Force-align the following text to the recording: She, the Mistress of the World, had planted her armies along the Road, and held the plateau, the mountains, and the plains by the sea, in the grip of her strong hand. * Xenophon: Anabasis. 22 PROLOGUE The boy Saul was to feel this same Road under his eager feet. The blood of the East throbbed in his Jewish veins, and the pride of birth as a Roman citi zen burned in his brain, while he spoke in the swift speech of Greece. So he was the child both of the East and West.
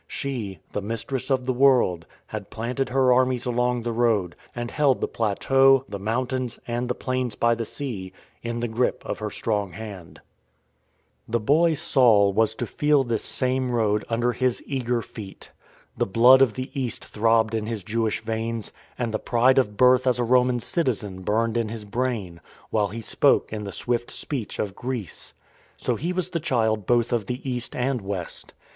She, 0.07 0.57
the 0.71 0.81
Mistress 0.81 1.29
of 1.29 1.45
the 1.45 1.53
World, 1.53 2.07
had 2.25 2.49
planted 2.49 2.89
her 2.89 3.13
armies 3.13 3.45
along 3.45 3.83
the 3.83 3.91
Road, 3.91 4.35
and 4.55 4.71
held 4.71 4.99
the 4.99 5.07
plateau, 5.07 5.85
the 5.87 5.99
mountains, 5.99 6.57
and 6.67 6.89
the 6.89 6.95
plains 6.95 7.35
by 7.35 7.53
the 7.53 7.65
sea, 7.65 8.11
in 8.41 8.61
the 8.61 8.67
grip 8.67 9.03
of 9.05 9.19
her 9.19 9.29
strong 9.29 9.73
hand. 9.73 10.19
* 10.21 11.29
Xenophon: 11.29 11.29
Anabasis. 11.29 11.29
22 11.29 11.29
PROLOGUE 11.29 11.29
The 11.29 11.53
boy 11.53 11.73
Saul 11.75 12.33
was 12.33 12.55
to 12.55 12.65
feel 12.65 13.03
this 13.03 13.23
same 13.23 13.69
Road 13.71 14.03
under 14.09 14.31
his 14.31 14.63
eager 14.65 15.03
feet. 15.03 15.51
The 15.95 16.07
blood 16.07 16.41
of 16.41 16.55
the 16.55 16.71
East 16.73 17.05
throbbed 17.05 17.53
in 17.53 17.67
his 17.67 17.83
Jewish 17.83 18.21
veins, 18.21 18.73
and 18.97 19.13
the 19.13 19.19
pride 19.19 19.59
of 19.59 19.77
birth 19.77 20.07
as 20.07 20.17
a 20.17 20.23
Roman 20.23 20.57
citi 20.57 20.95
zen 20.95 21.19
burned 21.21 21.57
in 21.57 21.69
his 21.69 21.85
brain, 21.85 22.41
while 22.71 22.87
he 22.87 23.01
spoke 23.01 23.53
in 23.53 23.65
the 23.65 23.71
swift 23.71 24.09
speech 24.09 24.57
of 24.57 24.75
Greece. 24.75 25.35
So 25.77 25.95
he 25.95 26.11
was 26.11 26.31
the 26.31 26.39
child 26.39 26.87
both 26.87 27.13
of 27.13 27.27
the 27.27 27.47
East 27.47 27.75
and 27.75 28.01
West. 28.01 28.55